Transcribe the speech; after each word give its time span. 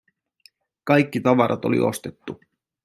Kaikki 0.83 1.21
tavarat 1.21 1.65
oli 1.65 1.79
ostettu. 1.79 2.39